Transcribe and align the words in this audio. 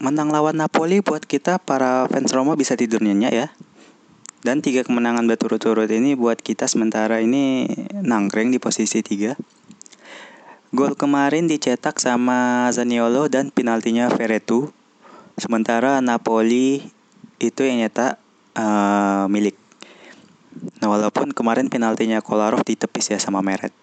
menang 0.00 0.32
lawan 0.32 0.56
Napoli 0.56 1.04
buat 1.04 1.22
kita 1.22 1.60
para 1.60 2.08
fans 2.08 2.32
Roma 2.32 2.56
bisa 2.56 2.72
tidur 2.74 3.04
nyenyak 3.04 3.32
ya. 3.36 3.48
Dan 4.40 4.64
tiga 4.64 4.80
kemenangan 4.80 5.28
berturut-turut 5.28 5.92
ini 5.92 6.16
buat 6.16 6.40
kita 6.40 6.64
sementara 6.64 7.20
ini 7.20 7.68
nangkring 7.92 8.48
di 8.48 8.56
posisi 8.56 9.04
tiga. 9.04 9.36
Gol 10.72 10.96
kemarin 10.96 11.44
dicetak 11.44 12.00
sama 12.00 12.72
Zaniolo 12.72 13.28
dan 13.28 13.52
penaltinya 13.52 14.08
Veretu. 14.08 14.72
Sementara 15.36 16.00
Napoli 16.00 16.80
itu 17.36 17.60
yang 17.68 17.84
nyetak 17.84 18.16
uh, 18.56 19.28
milik. 19.28 19.60
Nah 20.80 20.88
walaupun 20.88 21.36
kemarin 21.36 21.68
penaltinya 21.68 22.24
Kolarov 22.24 22.64
ditepis 22.64 23.12
ya 23.12 23.18
sama 23.20 23.44
Meret. 23.44 23.76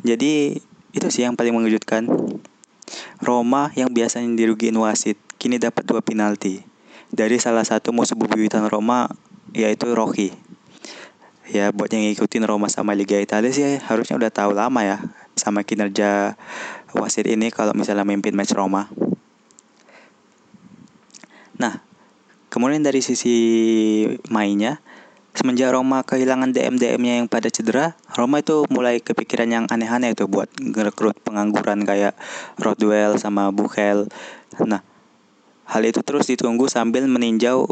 Jadi 0.00 0.56
itu 0.96 1.06
sih 1.12 1.28
yang 1.28 1.36
paling 1.36 1.52
mengejutkan. 1.52 2.08
Roma 3.20 3.72
yang 3.78 3.90
biasanya 3.92 4.28
dirugiin 4.34 4.76
wasit 4.76 5.16
kini 5.40 5.56
dapat 5.60 5.84
dua 5.84 6.00
penalti 6.04 6.64
dari 7.14 7.38
salah 7.38 7.62
satu 7.62 7.94
musuh 7.94 8.18
bebuyutan 8.18 8.66
Roma 8.66 9.08
yaitu 9.54 9.92
Rocky. 9.94 10.34
Ya 11.44 11.70
buat 11.70 11.92
yang 11.92 12.08
ngikutin 12.08 12.48
Roma 12.48 12.72
sama 12.72 12.96
Liga 12.96 13.20
Italia 13.20 13.52
sih 13.52 13.76
harusnya 13.84 14.16
udah 14.16 14.32
tahu 14.32 14.56
lama 14.56 14.80
ya 14.80 14.98
sama 15.36 15.60
kinerja 15.62 16.40
wasit 16.96 17.28
ini 17.28 17.52
kalau 17.52 17.76
misalnya 17.76 18.06
memimpin 18.06 18.32
match 18.32 18.56
Roma. 18.56 18.88
Nah, 21.54 21.84
kemudian 22.50 22.82
dari 22.82 22.98
sisi 22.98 23.36
mainnya, 24.30 24.82
semenjak 25.34 25.74
Roma 25.74 26.06
kehilangan 26.06 26.54
DM-DM-nya 26.54 27.20
yang 27.20 27.26
pada 27.26 27.50
cedera, 27.50 27.98
Roma 28.14 28.40
itu 28.40 28.62
mulai 28.70 29.02
kepikiran 29.02 29.50
yang 29.50 29.64
aneh-aneh 29.66 30.14
itu 30.14 30.30
buat 30.30 30.46
ngerekrut 30.62 31.18
pengangguran 31.26 31.82
kayak 31.82 32.14
Rodwell 32.56 33.18
sama 33.18 33.50
Buchel. 33.50 34.06
Nah, 34.62 34.86
hal 35.66 35.82
itu 35.82 36.00
terus 36.06 36.30
ditunggu 36.30 36.70
sambil 36.70 37.04
meninjau 37.10 37.66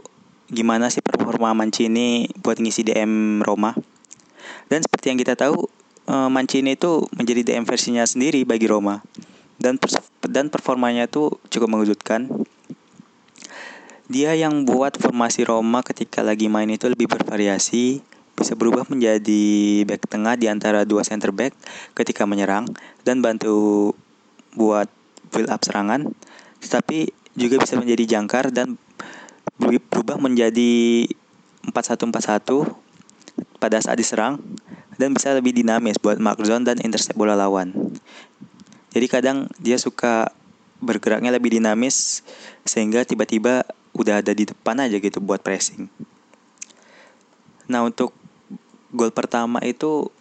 gimana 0.51 0.91
sih 0.91 1.01
performa 1.01 1.55
Mancini 1.55 2.29
buat 2.43 2.59
ngisi 2.59 2.83
DM 2.83 3.41
Roma. 3.47 3.79
Dan 4.67 4.83
seperti 4.83 5.15
yang 5.15 5.19
kita 5.23 5.39
tahu, 5.39 5.71
eh, 6.11 6.29
Mancini 6.29 6.75
itu 6.75 7.07
menjadi 7.15 7.47
DM 7.47 7.65
versinya 7.65 8.03
sendiri 8.03 8.43
bagi 8.43 8.67
Roma. 8.67 9.01
Dan 9.63 9.79
dan 10.27 10.51
performanya 10.51 11.07
itu 11.07 11.39
cukup 11.47 11.71
mengejutkan 11.71 12.27
dia 14.13 14.37
yang 14.37 14.69
buat 14.69 15.01
formasi 15.01 15.49
Roma 15.49 15.81
ketika 15.81 16.21
lagi 16.21 16.53
main 16.53 16.69
itu 16.69 16.85
lebih 16.85 17.09
bervariasi, 17.09 18.05
bisa 18.37 18.53
berubah 18.53 18.85
menjadi 18.85 19.83
back 19.89 20.05
tengah 20.05 20.37
di 20.37 20.53
antara 20.53 20.85
dua 20.85 21.01
center 21.01 21.33
back 21.33 21.57
ketika 21.97 22.29
menyerang 22.29 22.69
dan 23.09 23.25
bantu 23.25 23.91
buat 24.53 24.93
build 25.33 25.49
up 25.49 25.65
serangan, 25.65 26.13
tetapi 26.61 27.09
juga 27.41 27.57
bisa 27.65 27.81
menjadi 27.81 28.21
jangkar 28.21 28.53
dan 28.53 28.77
berubah 29.57 30.21
menjadi 30.21 31.09
4-1-4-1 31.73 32.69
pada 33.57 33.81
saat 33.81 33.97
diserang 33.97 34.37
dan 35.01 35.17
bisa 35.17 35.33
lebih 35.33 35.57
dinamis 35.57 35.97
buat 35.97 36.21
mark 36.21 36.45
zone 36.45 36.69
dan 36.69 36.77
intercept 36.85 37.17
bola 37.17 37.33
lawan. 37.33 37.73
Jadi 38.93 39.07
kadang 39.09 39.49
dia 39.57 39.81
suka 39.81 40.29
bergeraknya 40.85 41.33
lebih 41.33 41.57
dinamis 41.57 42.21
sehingga 42.69 43.09
tiba-tiba 43.09 43.65
udah 43.93 44.25
ada 44.25 44.33
di 44.33 44.49
depan 44.49 44.81
aja 44.81 44.97
gitu 44.97 45.21
buat 45.21 45.45
pressing. 45.45 45.89
Nah 47.69 47.85
untuk 47.85 48.17
gol 48.93 49.13
pertama 49.13 49.61
itu 49.65 50.13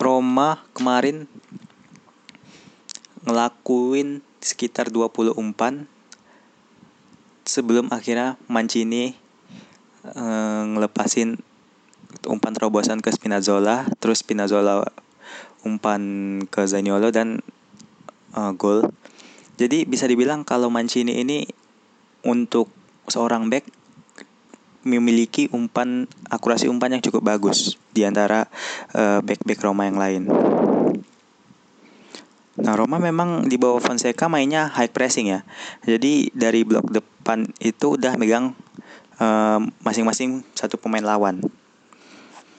Roma 0.00 0.64
kemarin 0.72 1.28
ngelakuin 3.28 4.24
sekitar 4.40 4.88
20 4.88 5.36
umpan 5.36 5.84
sebelum 7.44 7.92
akhirnya 7.92 8.40
Mancini 8.48 9.12
e, 10.08 10.24
ngelepasin 10.72 11.36
umpan 12.24 12.56
terobosan 12.56 13.04
ke 13.04 13.12
Spinazzola, 13.12 13.84
terus 14.00 14.24
Spinazzola 14.24 14.88
umpan 15.60 16.00
ke 16.48 16.64
Zaniolo 16.64 17.12
dan 17.12 17.44
e, 18.32 18.40
gol. 18.56 18.88
Jadi 19.60 19.84
bisa 19.84 20.08
dibilang 20.08 20.48
kalau 20.48 20.72
Mancini 20.72 21.20
ini 21.20 21.44
untuk 22.24 22.68
seorang 23.08 23.48
back 23.50 23.66
memiliki 24.80 25.52
umpan 25.52 26.08
akurasi 26.32 26.64
umpan 26.64 26.96
yang 26.96 27.04
cukup 27.04 27.36
bagus 27.36 27.76
di 27.92 28.08
antara 28.08 28.48
uh, 28.96 29.20
back-back 29.20 29.60
Roma 29.60 29.84
yang 29.84 30.00
lain. 30.00 30.22
Nah, 32.60 32.76
Roma 32.76 33.00
memang 33.00 33.48
di 33.48 33.56
bawah 33.56 33.80
Fonseca 33.80 34.28
mainnya 34.28 34.68
high 34.68 34.92
pressing 34.92 35.32
ya. 35.32 35.40
Jadi 35.88 36.28
dari 36.36 36.60
blok 36.60 36.92
depan 36.92 37.48
itu 37.56 37.96
udah 37.96 38.20
megang 38.20 38.52
eh, 39.16 39.60
masing-masing 39.80 40.44
satu 40.52 40.76
pemain 40.76 41.00
lawan. 41.00 41.40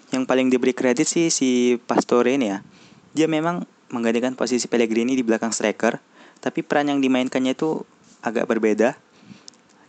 Yang 0.09 0.23
paling 0.25 0.49
diberi 0.49 0.73
kredit 0.73 1.05
sih 1.05 1.29
si 1.29 1.77
Pastore 1.85 2.33
ini 2.33 2.49
ya. 2.49 2.65
Dia 3.13 3.29
memang 3.29 3.61
menggantikan 3.93 4.33
posisi 4.33 4.65
Pellegrini 4.65 5.13
di 5.13 5.21
belakang 5.21 5.53
striker, 5.53 6.01
tapi 6.41 6.65
peran 6.65 6.89
yang 6.89 6.97
dimainkannya 6.97 7.53
itu 7.53 7.85
agak 8.25 8.49
berbeda 8.49 8.97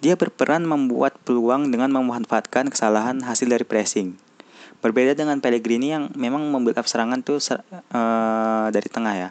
dia 0.03 0.19
berperan 0.19 0.67
membuat 0.67 1.15
peluang 1.23 1.71
dengan 1.71 1.95
memanfaatkan 1.95 2.75
kesalahan 2.75 3.23
hasil 3.23 3.47
dari 3.47 3.63
pressing. 3.63 4.19
Berbeda 4.83 5.15
dengan 5.15 5.39
Pellegrini 5.39 5.95
yang 5.95 6.11
memang 6.19 6.43
membuat 6.51 6.83
serangan 6.83 7.23
tuh 7.23 7.39
uh, 7.39 8.67
dari 8.75 8.89
tengah 8.91 9.15
ya. 9.15 9.31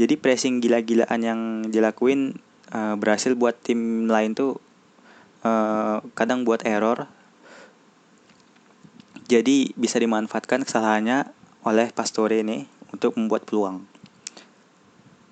Jadi 0.00 0.16
pressing 0.16 0.64
gila-gilaan 0.64 1.20
yang 1.20 1.40
dilakuin 1.68 2.40
uh, 2.72 2.96
berhasil 2.96 3.36
buat 3.36 3.52
tim 3.60 4.08
lain 4.08 4.32
tuh 4.32 4.56
uh, 5.44 6.00
kadang 6.16 6.48
buat 6.48 6.64
error. 6.64 7.04
Jadi 9.28 9.76
bisa 9.76 10.00
dimanfaatkan 10.00 10.64
kesalahannya 10.64 11.28
oleh 11.68 11.92
Pastore 11.92 12.40
ini 12.40 12.64
untuk 12.96 13.12
membuat 13.20 13.44
peluang. 13.44 13.84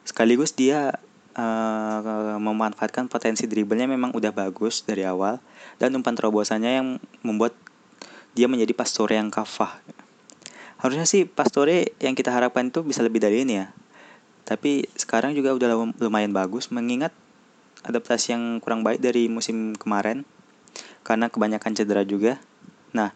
Sekaligus 0.05 0.53
dia 0.53 1.01
uh, 1.37 2.37
memanfaatkan 2.39 3.09
potensi 3.09 3.49
dribblenya 3.49 3.89
memang 3.89 4.13
udah 4.13 4.33
bagus 4.33 4.85
dari 4.85 5.05
awal 5.05 5.41
dan 5.81 5.93
umpan 5.97 6.17
terobosannya 6.17 6.73
yang 6.81 6.89
membuat 7.25 7.57
dia 8.33 8.49
menjadi 8.49 8.73
Pastore 8.73 9.21
yang 9.21 9.29
kafah. 9.29 9.81
Harusnya 10.81 11.05
sih 11.05 11.29
Pastore 11.29 11.93
yang 12.01 12.17
kita 12.17 12.33
harapkan 12.33 12.73
itu 12.73 12.81
bisa 12.83 13.05
lebih 13.05 13.21
dari 13.21 13.45
ini 13.45 13.61
ya. 13.61 13.71
Tapi 14.43 14.89
sekarang 14.99 15.37
juga 15.37 15.55
udah 15.55 15.69
lumayan 16.03 16.35
bagus 16.35 16.73
mengingat 16.75 17.15
adaptasi 17.87 18.35
yang 18.35 18.45
kurang 18.59 18.83
baik 18.83 18.99
dari 19.03 19.27
musim 19.27 19.75
kemarin 19.79 20.27
karena 21.07 21.31
kebanyakan 21.31 21.73
cedera 21.75 22.03
juga. 22.03 22.39
Nah, 22.95 23.15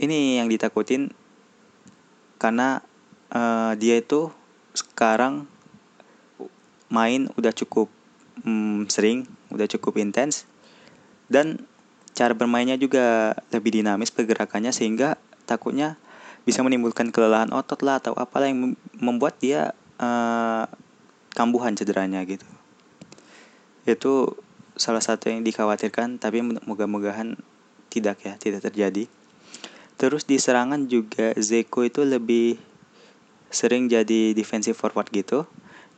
ini 0.00 0.40
yang 0.40 0.48
ditakutin 0.48 1.12
karena 2.40 2.82
uh, 3.30 3.72
dia 3.78 4.00
itu 4.00 4.32
sekarang 4.72 5.46
main 6.92 7.32
udah 7.40 7.50
cukup 7.56 7.88
hmm, 8.44 8.92
sering, 8.92 9.24
udah 9.48 9.64
cukup 9.64 9.96
intens 9.96 10.44
dan 11.32 11.64
cara 12.12 12.36
bermainnya 12.36 12.76
juga 12.76 13.32
lebih 13.48 13.80
dinamis 13.80 14.12
pergerakannya 14.12 14.68
sehingga 14.68 15.16
takutnya 15.48 15.96
bisa 16.44 16.60
menimbulkan 16.60 17.08
kelelahan 17.08 17.48
otot 17.56 17.80
lah 17.80 18.02
atau 18.04 18.12
apalah 18.12 18.52
yang 18.52 18.76
membuat 19.00 19.40
dia 19.40 19.72
uh, 19.96 20.68
kambuhan 21.32 21.72
cederanya 21.72 22.20
gitu. 22.28 22.44
Itu 23.88 24.36
salah 24.76 25.00
satu 25.00 25.32
yang 25.32 25.40
dikhawatirkan 25.40 26.20
tapi 26.20 26.44
moga-mogahan 26.44 27.40
tidak 27.88 28.20
ya, 28.26 28.36
tidak 28.36 28.68
terjadi. 28.68 29.08
Terus 29.96 30.26
di 30.26 30.36
serangan 30.36 30.90
juga 30.90 31.32
Zeko 31.38 31.86
itu 31.86 32.02
lebih 32.02 32.58
sering 33.52 33.86
jadi 33.86 34.32
defensive 34.32 34.74
forward 34.74 35.12
gitu 35.12 35.44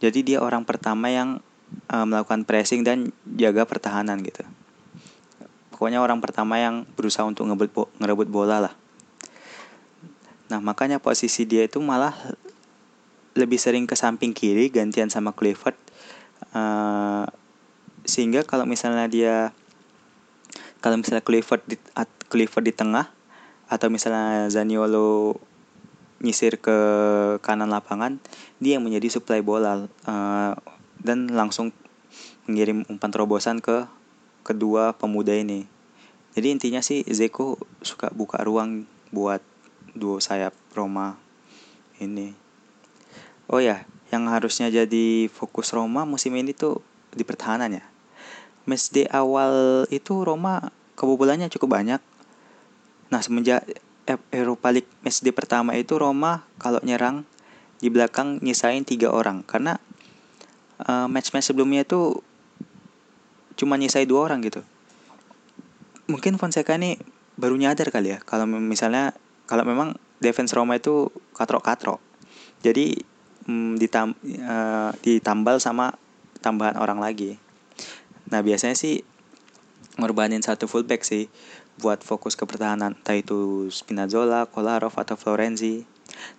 jadi 0.05 0.21
dia 0.21 0.39
orang 0.45 0.69
pertama 0.69 1.09
yang 1.09 1.41
uh, 1.89 2.05
melakukan 2.05 2.45
pressing 2.45 2.85
dan 2.85 3.09
jaga 3.25 3.65
pertahanan 3.65 4.21
gitu. 4.21 4.45
Pokoknya 5.73 6.05
orang 6.05 6.21
pertama 6.21 6.61
yang 6.61 6.85
berusaha 6.93 7.25
untuk 7.25 7.49
ngebut 7.49 7.71
bo 7.73 7.83
ngerebut 7.97 8.29
bola 8.29 8.69
lah. 8.69 8.75
Nah 10.53 10.61
makanya 10.61 11.01
posisi 11.01 11.49
dia 11.49 11.65
itu 11.65 11.81
malah 11.81 12.13
lebih 13.33 13.57
sering 13.57 13.89
ke 13.89 13.97
samping 13.97 14.37
kiri 14.37 14.69
gantian 14.69 15.09
sama 15.09 15.33
Clifford. 15.33 15.75
Uh, 16.53 17.25
sehingga 18.05 18.45
kalau 18.45 18.69
misalnya 18.69 19.09
dia 19.09 19.57
kalau 20.85 21.01
misalnya 21.01 21.25
Clifford 21.25 21.65
di, 21.65 21.81
Clifford 22.29 22.69
di 22.69 22.77
tengah 22.77 23.09
atau 23.73 23.89
misalnya 23.89 24.53
Zaniolo 24.53 25.41
nyisir 26.25 26.57
ke 26.57 26.77
kanan 27.45 27.69
lapangan 27.69 28.17
dia 28.57 28.81
yang 28.81 28.85
menjadi 28.85 29.21
supply 29.21 29.45
bola 29.45 29.85
uh, 30.09 30.53
dan 30.97 31.29
langsung 31.29 31.71
mengirim 32.49 32.89
umpan 32.89 33.13
terobosan 33.13 33.61
ke 33.61 33.85
kedua 34.41 34.97
pemuda 34.97 35.37
ini 35.37 35.69
jadi 36.33 36.49
intinya 36.51 36.81
sih 36.81 37.05
Zeko 37.05 37.61
suka 37.85 38.09
buka 38.11 38.41
ruang 38.41 38.89
buat 39.13 39.45
duo 39.93 40.19
sayap 40.19 40.57
Roma 40.73 41.21
ini 42.01 42.33
oh 43.53 43.61
ya 43.61 43.85
yang 44.09 44.31
harusnya 44.31 44.71
jadi 44.71 45.27
fokus 45.27 45.75
Roma 45.75 46.07
musim 46.07 46.35
ini 46.39 46.55
tuh 46.55 46.79
di 47.15 47.27
pertahanannya. 47.27 47.83
Match 48.71 48.95
day 48.95 49.11
awal 49.11 49.85
itu 49.91 50.23
Roma 50.23 50.71
kebobolannya 50.95 51.51
cukup 51.51 51.79
banyak. 51.79 52.01
Nah 53.11 53.21
semenjak 53.23 53.67
Europa 54.33 54.69
League 54.69 54.91
match 55.01 55.25
day 55.25 55.33
pertama 55.33 55.73
itu 55.77 55.97
Roma 55.97 56.45
kalau 56.61 56.81
nyerang 56.85 57.25
di 57.81 57.89
belakang 57.89 58.41
nyisain 58.45 58.85
tiga 58.85 59.13
orang 59.13 59.45
karena 59.45 59.81
uh, 60.85 61.09
match-match 61.09 61.53
sebelumnya 61.53 61.85
itu 61.85 62.21
cuma 63.55 63.81
nyisai 63.81 64.05
dua 64.05 64.29
orang 64.29 64.45
gitu. 64.45 64.61
Mungkin 66.05 66.37
Fonseca 66.37 66.77
ini 66.77 67.01
baru 67.35 67.57
nyadar 67.57 67.89
kali 67.89 68.15
ya 68.15 68.19
kalau 68.23 68.45
misalnya 68.47 69.17
kalau 69.49 69.65
memang 69.65 69.97
defense 70.21 70.53
Roma 70.53 70.77
itu 70.77 71.09
katrok-katrok. 71.33 72.01
Jadi 72.61 73.01
mm, 73.49 73.81
ditam 73.81 74.13
uh, 74.45 74.91
ditambal 75.01 75.61
sama 75.61 75.97
tambahan 76.45 76.77
orang 76.77 77.01
lagi. 77.01 77.41
Nah 78.29 78.41
biasanya 78.45 78.77
sih 78.77 79.01
ngorbanin 79.97 80.43
satu 80.43 80.67
fullback 80.67 81.07
sih 81.07 81.31
buat 81.81 82.03
fokus 82.07 82.39
ke 82.39 82.47
pertahanan 82.47 82.95
entah 82.95 83.19
itu 83.19 83.67
Spinazzola, 83.71 84.47
Kolarov 84.47 84.95
atau 84.95 85.19
Florenzi. 85.19 85.83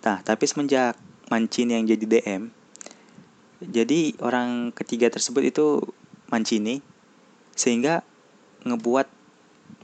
Nah 0.04 0.24
tapi 0.24 0.48
semenjak 0.48 0.96
Mancini 1.26 1.74
yang 1.74 1.90
jadi 1.90 2.06
DM, 2.06 2.54
jadi 3.58 4.14
orang 4.22 4.70
ketiga 4.70 5.10
tersebut 5.10 5.50
itu 5.50 5.82
Mancini 6.30 6.84
sehingga 7.58 8.06
ngebuat 8.62 9.10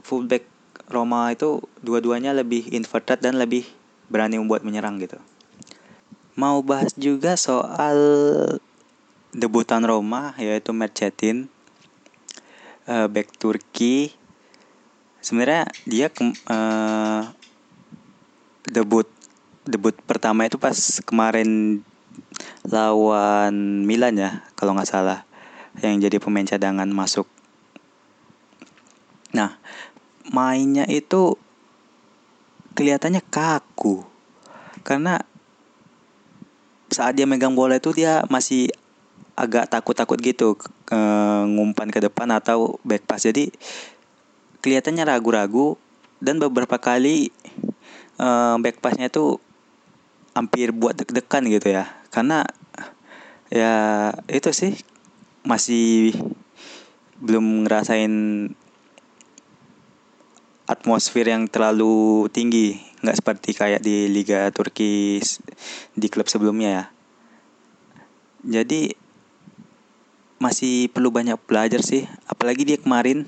fullback 0.05 0.47
Roma 0.87 1.33
itu 1.33 1.63
dua-duanya 1.81 2.31
lebih 2.37 2.69
inverted 2.69 3.19
dan 3.19 3.35
lebih 3.35 3.65
berani 4.07 4.37
membuat 4.37 4.61
menyerang 4.61 5.01
gitu. 5.01 5.17
Mau 6.37 6.61
bahas 6.61 6.93
juga 6.93 7.33
soal 7.33 7.97
debutan 9.33 9.81
Roma 9.81 10.37
yaitu 10.37 10.69
Mercetin 10.69 11.49
uh, 12.85 13.09
back 13.09 13.33
Turki 13.41 14.13
sebenarnya 15.23 15.71
dia 15.87 16.11
ke, 16.11 16.21
uh, 16.51 17.31
debut 18.67 19.07
debut 19.63 19.95
pertama 20.03 20.43
itu 20.43 20.59
pas 20.59 20.75
kemarin 21.07 21.79
lawan 22.67 23.87
Milan 23.87 24.19
ya 24.19 24.43
kalau 24.59 24.75
nggak 24.75 24.91
salah. 24.91 25.23
Yang 25.79 26.11
jadi 26.11 26.17
pemain 26.21 26.45
cadangan 26.45 26.85
masuk. 26.91 27.25
Nah 29.33 29.57
mainnya 30.29 30.85
itu 30.85 31.39
kelihatannya 32.77 33.23
kaku. 33.31 34.05
Karena 34.83 35.23
saat 36.93 37.17
dia 37.17 37.25
megang 37.25 37.57
bola 37.57 37.79
itu 37.79 37.89
dia 37.95 38.21
masih 38.29 38.69
agak 39.33 39.65
takut-takut 39.65 40.21
gitu 40.21 40.53
ke, 40.85 40.99
ngumpan 41.49 41.89
ke 41.89 41.97
depan 41.97 42.29
atau 42.37 42.77
back 42.85 43.09
pass. 43.09 43.25
Jadi 43.25 43.49
kelihatannya 44.63 45.03
ragu-ragu 45.03 45.75
dan 46.23 46.39
beberapa 46.39 46.79
kali 46.79 47.35
uh, 48.15 48.55
back 48.63 48.79
passnya 48.79 49.11
itu 49.11 49.43
hampir 50.31 50.71
buat 50.71 50.95
deg-degan 50.95 51.43
gitu 51.51 51.67
ya. 51.75 51.91
Karena 52.07 52.47
ya 53.51 54.09
itu 54.31 54.49
sih 54.55 54.79
masih 55.43 56.15
belum 57.19 57.67
ngerasain 57.67 58.13
atmosfer 60.63 61.27
yang 61.27 61.51
terlalu 61.51 62.31
tinggi. 62.31 62.79
Nggak 63.03 63.19
seperti 63.19 63.49
kayak 63.51 63.83
di 63.83 64.07
Liga 64.07 64.47
Turki 64.55 65.19
di 65.93 66.07
klub 66.07 66.31
sebelumnya 66.31 66.69
ya. 66.71 66.85
Jadi 68.43 68.95
masih 70.39 70.87
perlu 70.91 71.11
banyak 71.11 71.39
belajar 71.43 71.83
sih. 71.83 72.07
Apalagi 72.27 72.63
dia 72.63 72.79
kemarin 72.79 73.27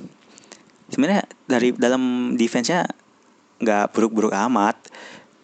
sebenarnya 0.90 1.26
dari 1.50 1.74
dalam 1.74 2.36
defense-nya 2.38 2.86
nggak 3.62 3.96
buruk-buruk 3.96 4.36
amat 4.36 4.76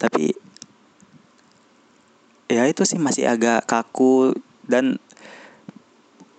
tapi 0.02 0.36
ya 2.52 2.68
itu 2.68 2.84
sih 2.84 3.00
masih 3.00 3.32
agak 3.32 3.64
kaku 3.64 4.36
dan 4.68 5.00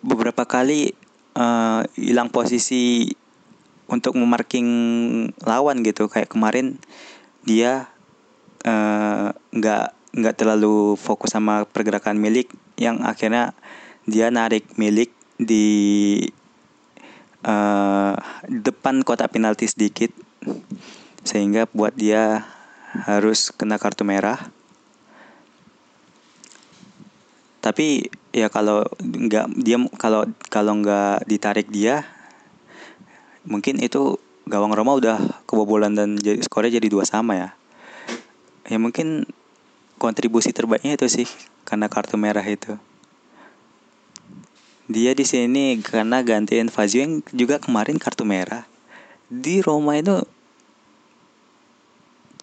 beberapa 0.05 0.45
kali 0.45 0.93
uh, 1.39 1.87
hilang 1.97 2.29
posisi 2.29 3.09
untuk 3.89 4.19
memarking 4.19 4.69
lawan 5.47 5.81
gitu. 5.87 6.11
Kayak 6.11 6.33
kemarin 6.35 6.77
dia 7.47 7.89
uh, 8.67 9.33
nggak 9.55 9.87
nggak 10.13 10.37
terlalu 10.37 10.99
fokus 11.01 11.33
sama 11.33 11.65
pergerakan 11.65 12.21
milik 12.21 12.53
yang 12.77 13.01
akhirnya 13.01 13.57
dia 14.05 14.29
narik 14.29 14.69
milik 14.77 15.15
di 15.41 16.21
uh, 17.47 18.15
depan 18.47 19.03
kotak 19.06 19.35
penalti 19.35 19.67
sedikit 19.67 20.11
sehingga 21.23 21.71
buat 21.71 21.94
dia 21.94 22.47
harus 23.06 23.55
kena 23.55 23.79
kartu 23.79 24.03
merah. 24.06 24.50
Tapi 27.62 28.11
ya 28.35 28.50
kalau 28.50 28.83
nggak 28.99 29.55
dia 29.62 29.79
kalau 29.94 30.27
kalau 30.50 30.73
nggak 30.83 31.31
ditarik 31.31 31.71
dia 31.71 32.03
mungkin 33.47 33.79
itu 33.79 34.19
gawang 34.50 34.75
Roma 34.75 34.99
udah 34.99 35.47
kebobolan 35.47 35.94
dan 35.94 36.19
skornya 36.43 36.83
jadi 36.83 36.89
dua 36.91 37.06
sama 37.06 37.39
ya. 37.39 37.50
Ya 38.67 38.83
mungkin 38.83 39.31
kontribusi 40.03 40.50
terbaiknya 40.50 40.99
itu 40.99 41.06
sih 41.06 41.29
karena 41.62 41.87
kartu 41.87 42.19
merah 42.19 42.43
itu. 42.43 42.75
Dia 44.90 45.14
di 45.14 45.23
sini 45.23 45.79
karena 45.79 46.26
gantiin 46.26 46.67
Fazio 46.67 47.06
yang 47.06 47.23
juga 47.31 47.62
kemarin 47.62 48.02
kartu 48.02 48.26
merah. 48.26 48.67
Di 49.31 49.62
Roma 49.62 49.94
itu 49.94 50.19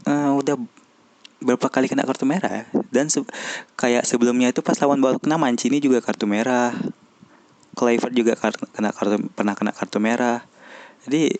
uh, 0.08 0.32
udah 0.40 0.56
berapa 1.40 1.68
kali 1.72 1.88
kena 1.88 2.04
kartu 2.04 2.28
merah 2.28 2.52
ya. 2.52 2.66
dan 2.92 3.08
se 3.08 3.24
kayak 3.80 4.04
sebelumnya 4.04 4.52
itu 4.52 4.60
pas 4.60 4.76
lawan 4.80 5.00
Bologna 5.00 5.36
Mancini 5.40 5.84
juga 5.84 6.00
kartu 6.00 6.28
merah. 6.28 6.72
Kluivert 7.76 8.12
juga 8.12 8.36
kartu, 8.36 8.68
kena 8.76 8.92
kartu 8.92 9.20
pernah 9.36 9.56
kena 9.56 9.72
kartu 9.72 10.00
merah. 10.04 10.44
Jadi 11.08 11.40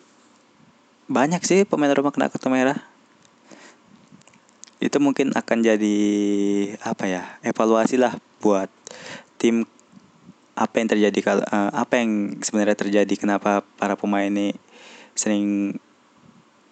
banyak 1.08 1.42
sih 1.44 1.64
pemain 1.64 1.92
Roma 1.92 2.12
kena 2.12 2.28
kartu 2.28 2.52
merah. 2.52 2.76
Itu 4.80 4.96
mungkin 5.00 5.36
akan 5.36 5.58
jadi 5.60 5.98
apa 6.80 7.04
ya? 7.08 7.22
evaluasi 7.44 8.00
lah 8.00 8.16
buat 8.40 8.72
tim 9.36 9.68
apa 10.54 10.74
yang 10.82 10.88
terjadi 10.90 11.18
kalau 11.22 11.42
uh, 11.46 11.70
apa 11.72 12.00
yang 12.02 12.40
sebenarnya 12.42 12.76
terjadi 12.76 13.14
kenapa 13.16 13.62
para 13.78 13.94
pemain 13.94 14.26
ini 14.26 14.52
sering 15.14 15.76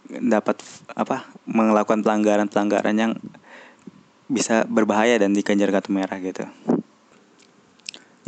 dapat 0.09 0.61
apa 0.97 1.29
melakukan 1.45 2.01
pelanggaran-pelanggaran 2.01 2.97
yang 2.97 3.13
bisa 4.29 4.65
berbahaya 4.69 5.17
dan 5.21 5.33
dikejar 5.33 5.73
kartu 5.73 5.93
merah 5.93 6.17
gitu. 6.21 6.45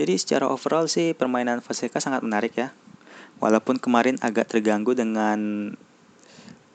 Jadi 0.00 0.16
secara 0.16 0.49
overall 0.49 0.88
sih 0.88 1.12
permainan 1.12 1.61
Fonseca 1.61 2.00
sangat 2.00 2.25
menarik 2.25 2.57
ya. 2.57 2.73
Walaupun 3.40 3.80
kemarin 3.80 4.16
agak 4.21 4.49
terganggu 4.49 4.97
dengan 4.97 5.73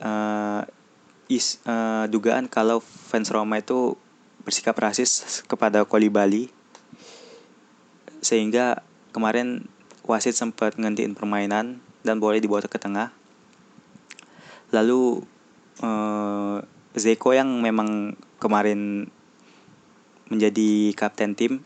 uh, 0.02 0.62
is, 1.26 1.58
uh, 1.66 2.06
dugaan 2.10 2.46
kalau 2.46 2.78
fans 2.82 3.30
Roma 3.30 3.58
itu 3.58 3.98
bersikap 4.46 4.78
rasis 4.78 5.42
kepada 5.50 5.82
Koli 5.82 6.06
Bali 6.06 6.46
sehingga 8.26 8.82
kemarin 9.14 9.70
wasit 10.02 10.34
sempat 10.34 10.74
ngentiin 10.74 11.14
permainan 11.14 11.78
dan 12.02 12.18
boleh 12.18 12.42
dibawa 12.42 12.66
ke 12.66 12.78
tengah. 12.82 13.14
Lalu 14.74 15.22
eh, 15.78 16.58
Zeko 16.98 17.30
yang 17.30 17.62
memang 17.62 18.18
kemarin 18.42 19.06
menjadi 20.26 20.90
kapten 20.98 21.38
tim 21.38 21.62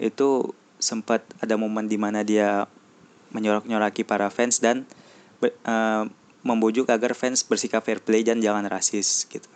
itu 0.00 0.56
sempat 0.80 1.24
ada 1.44 1.60
momen 1.60 1.88
di 1.88 2.00
mana 2.00 2.24
dia 2.24 2.64
menyorak-nyoraki 3.32 4.04
para 4.04 4.32
fans 4.32 4.60
dan 4.64 4.88
uh, 5.44 6.08
membujuk 6.46 6.88
agar 6.88 7.12
fans 7.12 7.42
bersikap 7.42 7.84
fair 7.84 8.00
play 8.00 8.22
dan 8.22 8.40
jangan 8.40 8.64
rasis 8.70 9.28
gitu. 9.28 9.48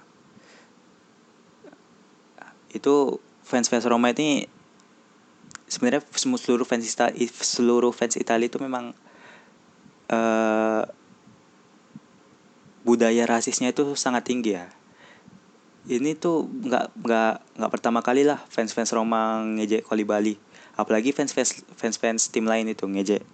Itu 2.73 3.23
fans-fans 3.47 3.87
Roma 3.89 4.13
ini 4.13 4.49
sebenarnya 5.71 6.03
seluruh 6.19 6.67
fans 6.67 6.85
Itali, 6.85 7.31
seluruh 7.31 7.95
fans 7.95 8.19
Italia 8.19 8.51
itu 8.51 8.59
memang 8.59 8.91
uh, 10.11 10.83
budaya 12.83 13.23
rasisnya 13.25 13.71
itu 13.71 13.95
sangat 13.95 14.27
tinggi 14.27 14.59
ya. 14.59 14.67
Ini 15.87 16.19
tuh 16.19 16.45
nggak 16.45 16.99
nggak 17.07 17.35
nggak 17.57 17.73
pertama 17.73 18.05
kali 18.05 18.27
lah 18.27 18.43
fans 18.53 18.75
fans 18.77 18.93
Roma 18.93 19.41
ngejek 19.41 19.89
Koli 19.89 20.05
Bali 20.05 20.37
apalagi 20.77 21.13
fans 21.13 21.33
fans 21.33 21.65
fans 21.77 21.97
fans 21.97 22.29
tim 22.29 22.45
lain 22.45 22.69
itu 22.69 22.85
ngejek 22.85 23.25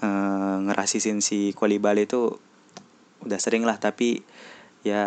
uh, 0.00 0.56
ngerasisin 0.64 1.20
si 1.20 1.52
Koli 1.52 1.76
Bali 1.76 2.08
itu 2.08 2.40
udah 3.24 3.40
sering 3.40 3.64
lah. 3.64 3.80
Tapi 3.80 4.20
ya 4.84 5.04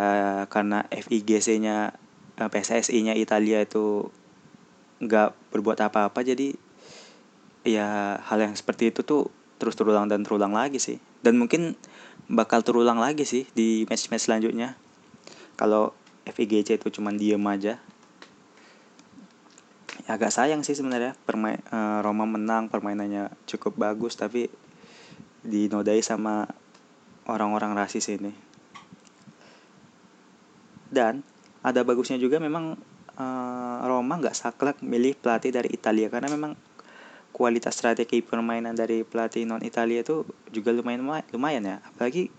karena 0.50 0.86
FIGC-nya 0.90 1.94
PSSI-nya 2.38 3.14
Italia 3.18 3.62
itu 3.62 4.10
nggak 4.98 5.47
berbuat 5.58 5.90
apa-apa 5.90 6.22
jadi 6.22 6.54
ya 7.68 8.22
hal 8.22 8.40
yang 8.40 8.54
seperti 8.56 8.94
itu 8.94 9.04
tuh 9.04 9.34
terus 9.58 9.74
terulang 9.74 10.06
dan 10.06 10.22
terulang 10.22 10.54
lagi 10.54 10.78
sih. 10.78 11.02
Dan 11.26 11.42
mungkin 11.42 11.74
bakal 12.30 12.62
terulang 12.62 13.02
lagi 13.02 13.26
sih 13.26 13.50
di 13.52 13.84
match-match 13.90 14.30
selanjutnya. 14.30 14.78
Kalau 15.58 15.98
FIGC 16.30 16.78
itu 16.78 16.88
cuman 17.02 17.18
diem 17.18 17.42
aja. 17.42 17.82
Ya 20.06 20.12
agak 20.16 20.32
sayang 20.32 20.62
sih 20.62 20.78
sebenarnya. 20.78 21.18
Permain 21.26 21.60
uh, 21.74 22.00
Roma 22.06 22.30
menang 22.30 22.70
permainannya 22.70 23.34
cukup 23.50 23.76
bagus 23.76 24.16
tapi 24.16 24.48
dinodai 25.42 26.00
sama 26.06 26.46
orang-orang 27.26 27.74
rasis 27.74 28.08
ini. 28.14 28.32
Dan 30.88 31.26
ada 31.66 31.84
bagusnya 31.84 32.16
juga 32.16 32.40
memang 32.40 32.80
uh, 33.18 33.84
Roma 33.86 34.18
nggak 34.22 34.38
saklek 34.38 34.78
milih 34.82 35.18
pelatih 35.18 35.52
dari 35.54 35.70
Italia 35.74 36.08
karena 36.08 36.32
memang 36.32 36.54
kualitas 37.34 37.78
strategi 37.78 38.26
permainan 38.26 38.74
dari 38.74 39.06
pelatih 39.06 39.46
non 39.46 39.62
Italia 39.62 40.02
itu 40.02 40.26
juga 40.50 40.74
lumayan 40.74 41.06
lumayan 41.34 41.64
ya 41.66 41.78
apalagi 41.86 42.34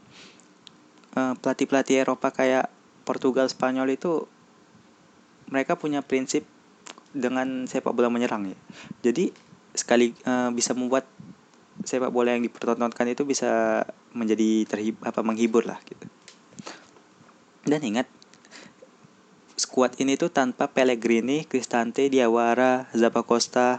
uh, 1.14 1.34
pelatih-pelatih 1.38 2.02
Eropa 2.02 2.34
kayak 2.34 2.66
Portugal 3.06 3.46
Spanyol 3.48 3.94
itu 3.94 4.26
mereka 5.48 5.80
punya 5.80 6.04
prinsip 6.04 6.44
dengan 7.16 7.64
sepak 7.64 7.96
bola 7.96 8.12
menyerang 8.12 8.52
ya. 8.52 8.58
Jadi 9.00 9.32
sekali 9.72 10.12
uh, 10.28 10.52
bisa 10.52 10.76
membuat 10.76 11.08
sepak 11.86 12.12
bola 12.12 12.36
yang 12.36 12.44
dipertontonkan 12.44 13.06
itu 13.08 13.24
bisa 13.24 13.82
menjadi 14.12 14.66
terhib 14.68 15.00
apa 15.00 15.24
menghibur 15.24 15.64
lah 15.64 15.80
gitu. 15.88 16.04
Dan 17.64 17.80
ingat 17.84 18.08
skuad 19.78 19.94
ini 20.02 20.18
tuh 20.18 20.26
tanpa 20.26 20.66
Pellegrini, 20.66 21.46
Cristante, 21.46 22.10
Diawara, 22.10 22.90
Zappacosta, 22.90 23.78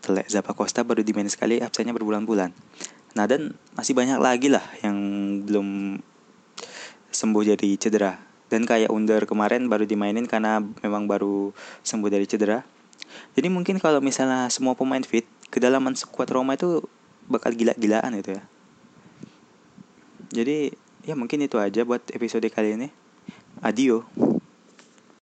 Telek 0.00 0.24
Zappacosta 0.32 0.88
baru 0.88 1.04
dimain 1.04 1.28
sekali 1.28 1.60
absennya 1.60 1.92
berbulan-bulan. 1.92 2.48
Nah 3.12 3.28
dan 3.28 3.52
masih 3.76 3.92
banyak 3.92 4.16
lagi 4.16 4.48
lah 4.48 4.64
yang 4.80 4.96
belum 5.44 6.00
sembuh 7.12 7.44
dari 7.44 7.76
cedera. 7.76 8.16
Dan 8.48 8.64
kayak 8.64 8.88
Under 8.88 9.28
kemarin 9.28 9.68
baru 9.68 9.84
dimainin 9.84 10.24
karena 10.24 10.64
memang 10.80 11.04
baru 11.04 11.52
sembuh 11.84 12.08
dari 12.08 12.24
cedera. 12.24 12.64
Jadi 13.36 13.52
mungkin 13.52 13.84
kalau 13.84 14.00
misalnya 14.00 14.48
semua 14.48 14.72
pemain 14.72 15.04
fit 15.04 15.28
kedalaman 15.52 15.92
skuad 15.92 16.32
Roma 16.32 16.56
itu 16.56 16.88
bakal 17.28 17.52
gila-gilaan 17.52 18.16
gitu 18.16 18.40
ya. 18.40 18.42
Jadi 20.32 20.72
ya 21.04 21.12
mungkin 21.20 21.44
itu 21.44 21.60
aja 21.60 21.84
buat 21.84 22.00
episode 22.16 22.48
kali 22.48 22.80
ini. 22.80 22.88
Adio 23.60 24.08